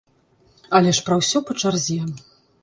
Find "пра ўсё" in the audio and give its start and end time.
1.09-1.43